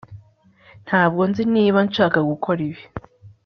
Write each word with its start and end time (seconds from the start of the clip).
ntabwo 0.85 1.21
nzi 1.29 1.43
niba 1.53 1.79
nshaka 1.87 2.19
gukora 2.29 2.59
ibi 2.69 2.83